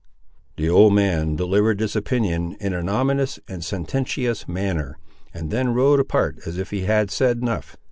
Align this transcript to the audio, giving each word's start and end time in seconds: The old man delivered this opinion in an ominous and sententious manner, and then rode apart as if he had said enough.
The 0.57 0.67
old 0.67 0.95
man 0.95 1.35
delivered 1.35 1.77
this 1.77 1.95
opinion 1.95 2.57
in 2.59 2.73
an 2.73 2.89
ominous 2.89 3.37
and 3.47 3.63
sententious 3.63 4.47
manner, 4.47 4.97
and 5.31 5.51
then 5.51 5.75
rode 5.75 5.99
apart 5.99 6.39
as 6.43 6.57
if 6.57 6.71
he 6.71 6.85
had 6.85 7.11
said 7.11 7.37
enough. 7.37 7.77